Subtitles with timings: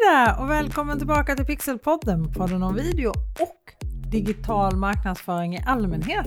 [0.00, 3.10] där och välkommen tillbaka till Pixelpodden, podden om video
[3.40, 6.26] och digital marknadsföring i allmänhet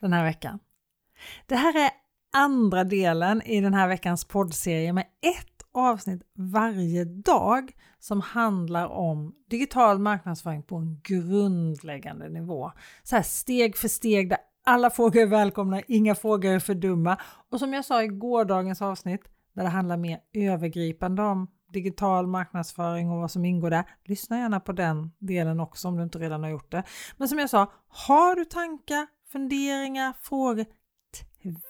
[0.00, 0.58] den här veckan.
[1.46, 1.90] Det här är
[2.32, 9.34] andra delen i den här veckans poddserie med ett avsnitt varje dag som handlar om
[9.50, 12.72] digital marknadsföring på en grundläggande nivå.
[13.02, 17.16] Så här steg för steg där alla frågor är välkomna, inga frågor är för dumma.
[17.50, 19.22] Och som jag sa i gårdagens avsnitt
[19.54, 23.84] där det handlar mer övergripande om digital marknadsföring och vad som ingår där.
[24.04, 26.82] Lyssna gärna på den delen också om du inte redan har gjort det.
[27.16, 30.66] Men som jag sa, har du tankar, funderingar, frågor,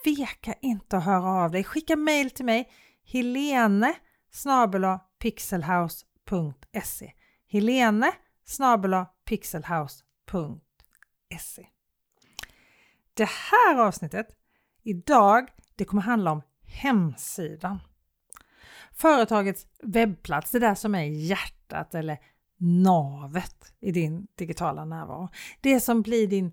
[0.05, 1.65] tveka inte att höra av dig.
[1.65, 2.73] Skicka mail till mig,
[3.05, 3.95] helene
[5.19, 7.13] pixelhouse.se
[7.47, 8.13] Helene
[9.25, 11.67] pixelhouse.se
[13.15, 14.27] Det här avsnittet
[14.83, 17.79] idag, det kommer handla om hemsidan.
[18.95, 22.19] Företagets webbplats, det där som är hjärtat eller
[22.59, 25.29] navet i din digitala närvaro.
[25.61, 26.53] Det som blir din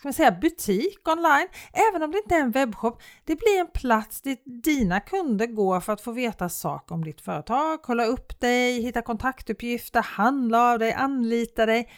[0.00, 3.02] ska man säga, butik online, även om det inte är en webbshop.
[3.24, 7.20] Det blir en plats dit dina kunder går för att få veta saker om ditt
[7.20, 11.90] företag, kolla upp dig, hitta kontaktuppgifter, handla av dig, anlita dig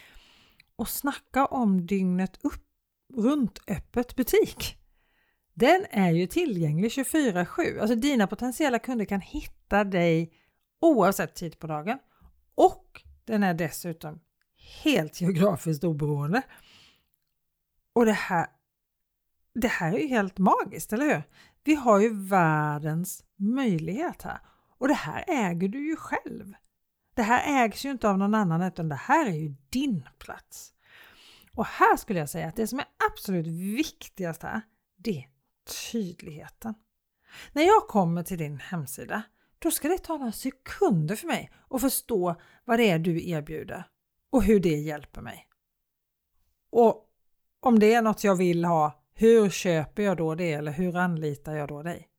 [0.75, 2.63] och snacka om dygnet upp,
[3.15, 4.77] runt öppet butik.
[5.53, 7.79] Den är ju tillgänglig 24-7.
[7.79, 10.33] Alltså dina potentiella kunder kan hitta dig
[10.79, 11.99] oavsett tid på dagen
[12.55, 14.19] och den är dessutom
[14.83, 16.41] helt geografiskt oberoende.
[17.93, 18.47] Och det här,
[19.53, 21.23] det här är ju helt magiskt, eller hur?
[21.63, 24.39] Vi har ju världens möjlighet här
[24.77, 26.53] och det här äger du ju själv.
[27.13, 30.73] Det här ägs ju inte av någon annan utan det här är ju din plats.
[31.55, 34.61] Och här skulle jag säga att det som är absolut viktigast här,
[34.97, 35.25] det
[35.91, 36.73] tydligheten.
[37.53, 39.23] När jag kommer till din hemsida,
[39.59, 43.83] då ska det ta några sekunder för mig att förstå vad det är du erbjuder
[44.29, 45.47] och hur det hjälper mig.
[46.69, 47.09] Och
[47.59, 51.55] om det är något jag vill ha, hur köper jag då det eller hur anlitar
[51.55, 52.09] jag då dig?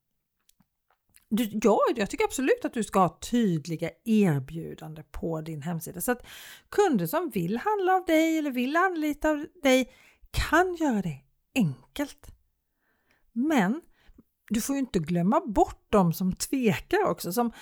[1.28, 6.12] Du, ja, jag tycker absolut att du ska ha tydliga erbjudanden på din hemsida så
[6.12, 6.26] att
[6.68, 9.92] kunder som vill handla av dig eller vill anlita dig
[10.30, 11.20] kan göra det
[11.54, 12.33] enkelt.
[13.34, 13.80] Men
[14.50, 17.52] du får ju inte glömma bort de som tvekar också, som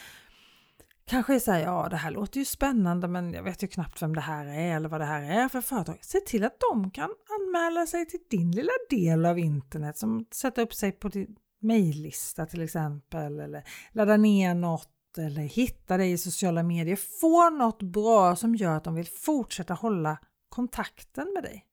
[1.05, 4.21] kanske säger ja det här låter ju spännande men jag vet ju knappt vem det
[4.21, 5.99] här är eller vad det här är för företag.
[6.03, 7.11] Se till att de kan
[7.41, 12.47] anmäla sig till din lilla del av internet som sätter upp sig på din mejllista
[12.47, 16.97] till exempel eller ladda ner något eller hitta dig i sociala medier.
[17.21, 20.19] Få något bra som gör att de vill fortsätta hålla
[20.49, 21.67] kontakten med dig.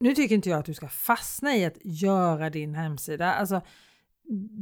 [0.00, 3.34] Nu tycker inte jag att du ska fastna i att göra din hemsida.
[3.34, 3.60] Alltså,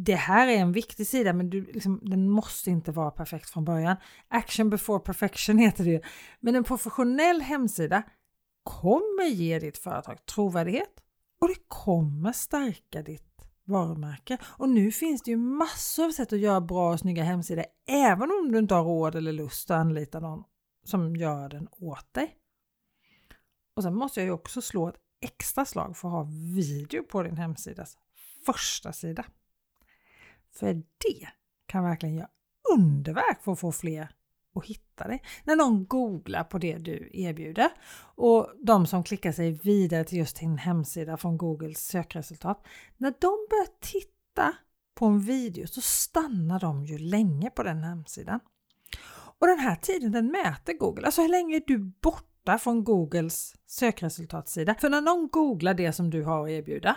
[0.04, 3.64] det här är en viktig sida men du, liksom, den måste inte vara perfekt från
[3.64, 3.96] början.
[4.28, 6.00] Action before perfection heter det ju.
[6.40, 8.02] Men en professionell hemsida
[8.62, 11.02] kommer ge ditt företag trovärdighet
[11.40, 13.32] och det kommer stärka ditt
[13.64, 14.38] varumärke.
[14.44, 18.30] Och nu finns det ju massor av sätt att göra bra och snygga hemsidor även
[18.30, 20.44] om du inte har råd eller lust att anlita någon
[20.84, 22.36] som gör den åt dig.
[23.76, 27.22] Och sen måste jag ju också slå ett extra slag för att ha video på
[27.22, 27.98] din hemsidas
[28.46, 29.24] första sida.
[30.52, 31.28] För det
[31.66, 32.28] kan verkligen göra
[32.74, 34.08] underverk för att få fler
[34.54, 35.22] att hitta dig.
[35.44, 37.70] När någon googlar på det du erbjuder
[38.14, 42.66] och de som klickar sig vidare till just din hemsida från Googles sökresultat.
[42.96, 44.52] När de börjar titta
[44.94, 48.40] på en video så stannar de ju länge på den hemsidan.
[49.38, 52.84] Och den här tiden den mäter Google, alltså hur länge är du borta borta från
[52.84, 54.74] Googles sökresultatsida.
[54.74, 56.96] För när någon googlar det som du har att erbjuda,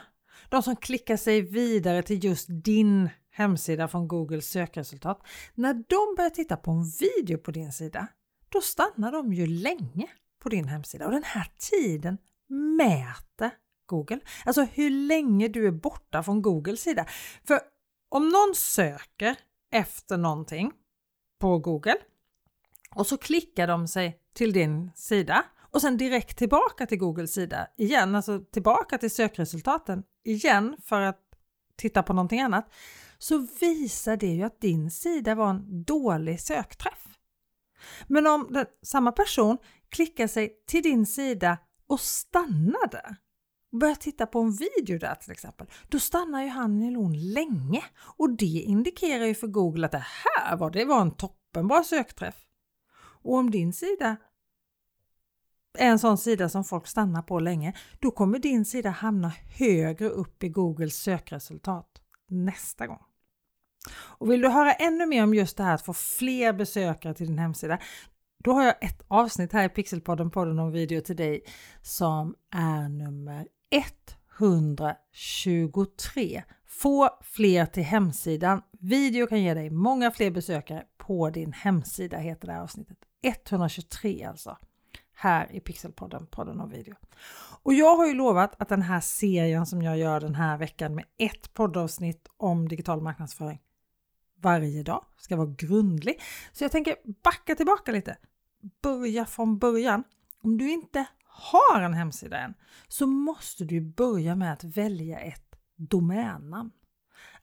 [0.49, 5.21] de som klickar sig vidare till just din hemsida från Googles sökresultat,
[5.55, 8.07] när de börjar titta på en video på din sida,
[8.49, 10.07] då stannar de ju länge
[10.39, 12.17] på din hemsida och den här tiden
[12.77, 13.51] mäter
[13.85, 14.19] Google.
[14.45, 17.05] Alltså hur länge du är borta från Googles sida.
[17.43, 17.59] För
[18.09, 19.35] om någon söker
[19.71, 20.71] efter någonting
[21.39, 21.97] på Google
[22.95, 27.67] och så klickar de sig till din sida och sen direkt tillbaka till Googles sida
[27.77, 31.19] igen, alltså tillbaka till sökresultaten igen för att
[31.75, 32.73] titta på någonting annat,
[33.17, 37.07] så visar det ju att din sida var en dålig sökträff.
[38.07, 39.57] Men om den, samma person
[39.89, 41.57] klickar sig till din sida
[41.87, 43.15] och stannar där
[43.71, 47.33] och börjar titta på en video där till exempel, då stannar ju han eller hon
[47.33, 51.83] länge och det indikerar ju för Google att det här var, det var en toppenbra
[51.83, 52.35] sökträff.
[53.25, 54.17] Och om din sida
[55.77, 60.09] är en sån sida som folk stannar på länge, då kommer din sida hamna högre
[60.09, 63.03] upp i Googles sökresultat nästa gång.
[63.93, 67.27] Och vill du höra ännu mer om just det här att få fler besökare till
[67.27, 67.79] din hemsida,
[68.43, 71.41] då har jag ett avsnitt här i Pixelpodden, podden om video till dig,
[71.81, 73.47] som är nummer
[74.39, 76.43] 123.
[76.67, 78.61] Få fler till hemsidan.
[78.79, 82.97] Video kan ge dig många fler besökare på din hemsida, heter det här avsnittet.
[83.21, 84.57] 123 alltså.
[85.13, 86.95] Här i Pixelpodden, podden om video.
[87.63, 90.95] Och jag har ju lovat att den här serien som jag gör den här veckan
[90.95, 93.59] med ett poddavsnitt om digital marknadsföring
[94.45, 96.21] varje dag ska vara grundlig.
[96.51, 98.17] Så jag tänker backa tillbaka lite.
[98.81, 100.03] Börja från början.
[100.41, 102.53] Om du inte har en hemsida än
[102.87, 105.44] så måste du börja med att välja ett
[105.75, 106.71] domännamn.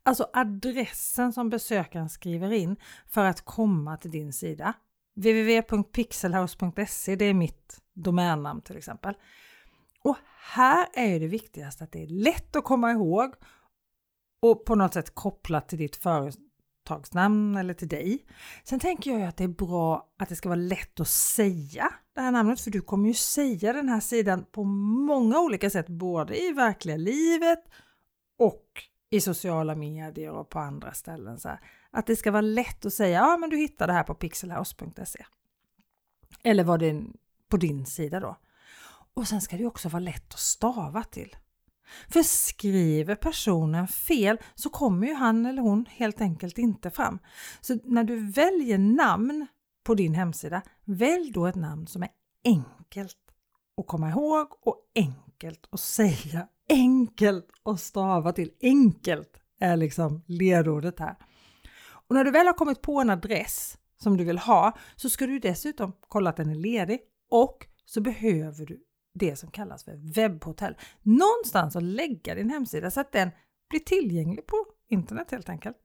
[0.02, 2.76] Alltså adressen som besökaren skriver in
[3.06, 4.74] för att komma till din sida.
[5.14, 9.14] www.pixelhouse.se det är mitt domännamn till exempel.
[10.04, 10.16] Och
[10.54, 13.34] här är det viktigaste att det är lätt att komma ihåg
[14.42, 18.26] och på något sätt kopplat till ditt företagsnamn eller till dig.
[18.64, 22.20] Sen tänker jag att det är bra att det ska vara lätt att säga det
[22.20, 26.42] här namnet för du kommer ju säga den här sidan på många olika sätt både
[26.42, 27.64] i verkliga livet
[28.38, 31.38] och i sociala medier och på andra ställen.
[31.38, 31.60] Så här.
[31.90, 35.24] Att det ska vara lätt att säga ja men du hittar det här på pixelhouse.se.
[36.42, 37.04] Eller var det
[37.48, 38.36] på din sida då.
[39.14, 41.36] Och sen ska det också vara lätt att stava till.
[42.08, 47.18] För skriver personen fel så kommer ju han eller hon helt enkelt inte fram.
[47.60, 49.46] Så när du väljer namn
[49.84, 52.08] på din hemsida, välj då ett namn som är
[52.44, 53.18] enkelt
[53.76, 56.48] att komma ihåg och enkelt att säga.
[56.72, 58.50] Enkelt att stava till.
[58.62, 61.16] Enkelt är liksom ledordet här.
[62.08, 65.26] Och när du väl har kommit på en adress som du vill ha så ska
[65.26, 68.80] du dessutom kolla att den är ledig och så behöver du
[69.14, 70.76] det som kallas för webbhotell.
[71.02, 73.30] Någonstans att lägga din hemsida så att den
[73.70, 74.56] blir tillgänglig på
[74.88, 75.76] internet helt enkelt.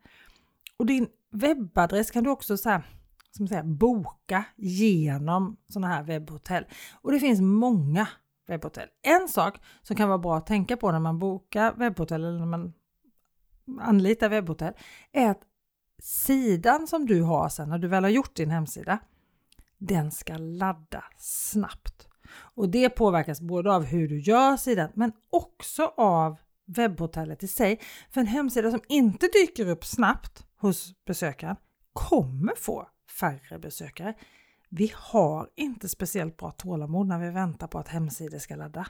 [0.77, 2.83] Och din webbadress kan du också så här,
[3.31, 6.65] som säga, boka genom sådana här webbhotell.
[7.01, 8.07] Och det finns många
[8.47, 8.87] webbhotell.
[9.01, 12.45] En sak som kan vara bra att tänka på när man bokar webbhotell eller när
[12.45, 12.73] man
[13.81, 14.73] anlitar webbhotell
[15.11, 15.41] är att
[15.99, 18.99] sidan som du har sen när du väl har gjort din hemsida,
[19.77, 22.07] den ska ladda snabbt.
[22.55, 27.81] Och det påverkas både av hur du gör sidan men också av webbhotellet i sig.
[28.09, 31.55] För en hemsida som inte dyker upp snabbt hos besökaren
[31.93, 32.87] kommer få
[33.19, 34.13] färre besökare.
[34.69, 38.87] Vi har inte speciellt bra tålamod när vi väntar på att hemsidor ska ladda.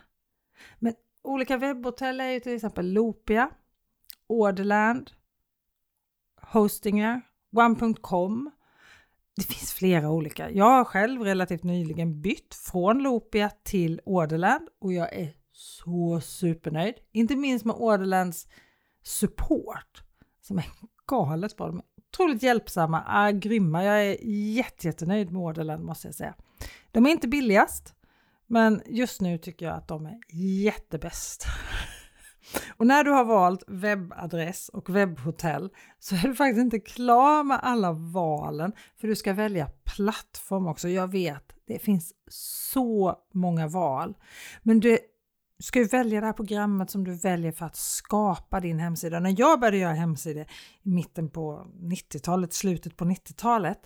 [0.80, 3.50] Men olika webbhotell är ju till exempel Lopia,
[4.28, 5.12] Orderland,
[6.42, 7.22] Hostinger,
[7.56, 8.52] One.com.
[9.36, 10.52] Det finns flera olika.
[10.52, 16.96] Jag har själv relativt nyligen bytt från Lopia till Orderland och jag är så supernöjd.
[17.12, 18.48] Inte minst med Orderlands
[19.04, 20.04] support
[20.42, 20.66] som är
[21.08, 21.68] galet bra.
[21.68, 23.84] De är otroligt hjälpsamma, är grymma.
[23.84, 24.18] Jag är
[24.56, 26.34] jätte jättenöjd med Orderland måste jag säga.
[26.92, 27.96] De är inte billigast,
[28.48, 30.20] men just nu tycker jag att de är
[30.64, 31.46] jättebäst.
[32.78, 35.70] Och när du har valt webbadress och webbhotell
[36.00, 40.90] så är du faktiskt inte klar med alla valen för du ska välja plattform också.
[40.90, 44.18] Jag vet, det finns så många val.
[44.64, 44.80] Men
[45.58, 49.20] du ska ju välja det här programmet som du väljer för att skapa din hemsida.
[49.20, 50.46] När jag började göra hemsidor
[50.84, 53.80] i mitten på 90-talet, slutet på 90-talet,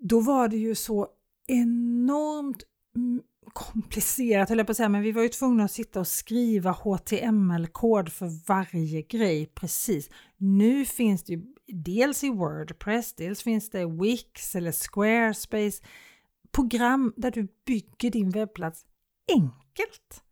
[0.00, 1.08] då var det ju så
[1.46, 2.62] enormt
[2.96, 6.08] mm, komplicerat höll jag på att säga, men vi var ju tvungna att sitta och
[6.08, 10.10] skriva HTML-kod för varje grej precis.
[10.36, 15.84] Nu finns det ju dels i Wordpress, dels finns det Wix eller Squarespace,
[16.52, 18.84] program där du bygger din webbplats
[19.28, 20.22] enkelt.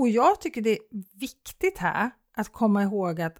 [0.00, 0.78] Och jag tycker det är
[1.20, 3.38] viktigt här att komma ihåg att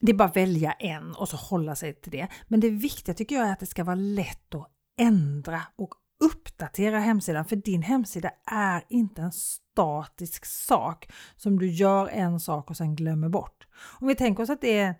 [0.00, 2.28] det är bara att välja en och så hålla sig till det.
[2.48, 5.94] Men det viktiga tycker jag är att det ska vara lätt att ändra och
[6.24, 12.70] uppdatera hemsidan för din hemsida är inte en statisk sak som du gör en sak
[12.70, 13.66] och sen glömmer bort.
[14.00, 14.94] Om vi tänker oss att det är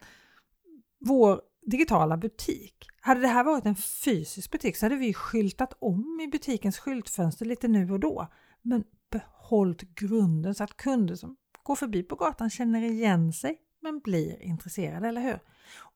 [1.01, 2.87] vår digitala butik.
[3.01, 7.47] Hade det här varit en fysisk butik så hade vi skyltat om i butikens skyltfönster
[7.47, 8.29] lite nu och då.
[8.63, 14.01] Men behållit grunden så att kunder som går förbi på gatan känner igen sig men
[14.01, 15.39] blir intresserade, eller hur?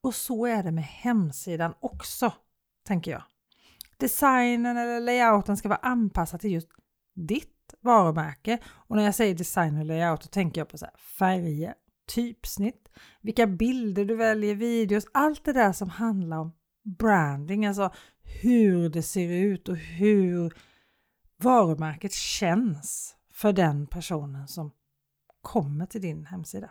[0.01, 2.33] Och så är det med hemsidan också,
[2.85, 3.23] tänker jag
[3.97, 6.69] designen eller layouten ska vara anpassad till just
[7.15, 8.59] ditt varumärke.
[8.67, 10.87] Och när jag säger design och layout så tänker jag på så
[11.19, 11.75] färger,
[12.07, 12.89] typsnitt,
[13.21, 16.53] vilka bilder du väljer, videos, allt det där som handlar om
[16.85, 17.93] branding, alltså
[18.43, 20.55] hur det ser ut och hur
[21.37, 24.71] varumärket känns för den personen som
[25.41, 26.71] kommer till din hemsida.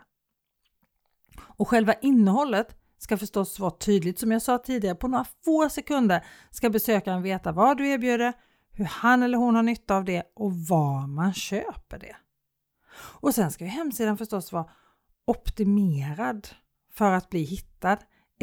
[1.38, 4.94] Och själva innehållet, ska förstås vara tydligt som jag sa tidigare.
[4.94, 8.32] På några få sekunder ska besökaren veta vad du erbjuder,
[8.70, 12.16] hur han eller hon har nytta av det och var man köper det.
[12.96, 14.70] Och sen ska hemsidan förstås vara
[15.26, 16.48] optimerad
[16.92, 17.98] för att bli hittad.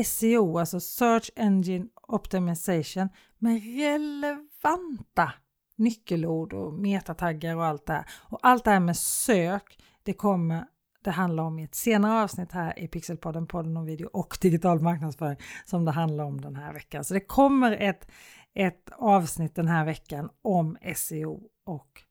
[0.05, 5.33] SEO, alltså Search Engine Optimization med relevanta
[5.75, 8.05] nyckelord och metataggar och allt det här.
[8.13, 10.65] Och allt det här med sök, det kommer
[11.03, 14.81] det handla om i ett senare avsnitt här i Pixelpodden, podden om video och digital
[14.81, 17.03] marknadsföring som det handlar om den här veckan.
[17.03, 18.07] Så det kommer ett,
[18.53, 22.01] ett avsnitt den här veckan om SEO och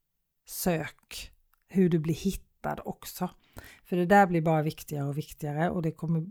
[0.48, 1.30] sök,
[1.68, 3.30] hur du blir hittad också.
[3.84, 6.26] För det där blir bara viktigare och viktigare och det kommer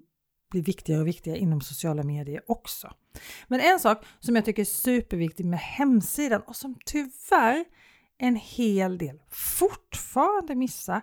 [0.51, 2.93] bli viktigare och viktigare inom sociala medier också.
[3.47, 7.65] Men en sak som jag tycker är superviktig med hemsidan och som tyvärr
[8.17, 11.01] en hel del fortfarande missar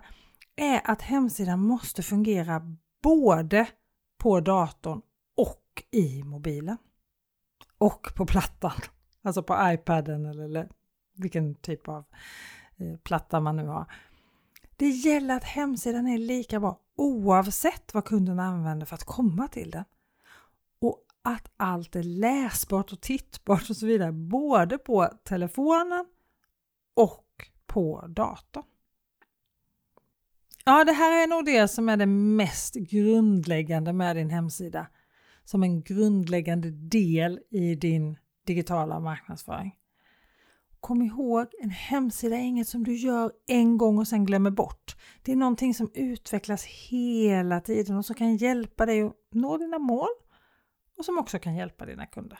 [0.55, 3.67] är att hemsidan måste fungera både
[4.17, 5.01] på datorn
[5.37, 6.77] och i mobilen.
[7.77, 8.81] Och på plattan,
[9.23, 10.69] alltså på iPaden eller
[11.15, 12.05] vilken typ av
[12.77, 13.91] eh, platta man nu har.
[14.79, 19.71] Det gäller att hemsidan är lika bra oavsett vad kunden använder för att komma till
[19.71, 19.85] den.
[20.81, 26.05] Och att allt är läsbart och tittbart och så vidare både på telefonen
[26.93, 28.63] och på datorn.
[30.65, 34.87] Ja, det här är nog det som är det mest grundläggande med din hemsida.
[35.43, 39.75] Som en grundläggande del i din digitala marknadsföring.
[40.79, 44.95] Kom ihåg, en hemsida är inget som du gör en gång och sen glömmer bort.
[45.21, 49.79] Det är någonting som utvecklas hela tiden och som kan hjälpa dig att nå dina
[49.79, 50.09] mål
[50.97, 52.39] och som också kan hjälpa dina kunder.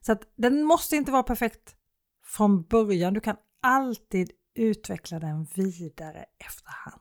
[0.00, 1.76] Så att den måste inte vara perfekt
[2.24, 3.14] från början.
[3.14, 7.00] Du kan alltid utveckla den vidare efterhand.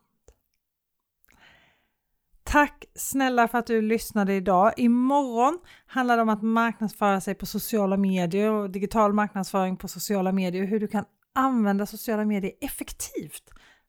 [2.57, 4.73] Tack snälla för att du lyssnade idag.
[4.77, 10.31] Imorgon handlar det om att marknadsföra sig på sociala medier och digital marknadsföring på sociala
[10.31, 13.43] medier och hur du kan använda sociala medier effektivt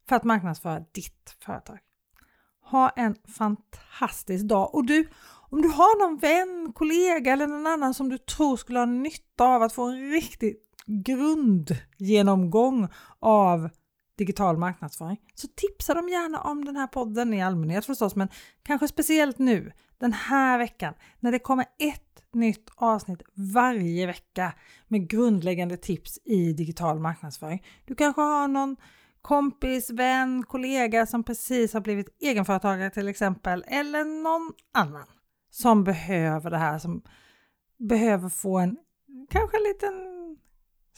[0.08, 1.78] för att marknadsföra ditt företag.
[2.64, 5.08] Ha en fantastisk dag och du,
[5.50, 9.44] om du har någon vän, kollega eller någon annan som du tror skulle ha nytta
[9.44, 10.56] av att få en riktig
[10.86, 13.68] grundgenomgång av
[14.18, 18.28] digital marknadsföring så tipsa dem gärna om den här podden i allmänhet förstås men
[18.62, 23.22] kanske speciellt nu den här veckan när det kommer ett nytt avsnitt
[23.54, 24.52] varje vecka
[24.88, 27.64] med grundläggande tips i digital marknadsföring.
[27.84, 28.76] Du kanske har någon
[29.22, 35.06] kompis, vän, kollega som precis har blivit egenföretagare till exempel eller någon annan
[35.50, 37.02] som behöver det här, som
[37.78, 38.76] behöver få en
[39.30, 40.17] kanske en liten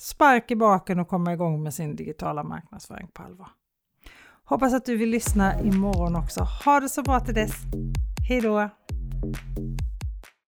[0.00, 3.48] spark i baken och komma igång med sin digitala marknadsföring på allvar.
[4.44, 6.46] Hoppas att du vill lyssna imorgon också.
[6.64, 7.52] Ha det så bra till dess.
[8.28, 8.70] Hej då!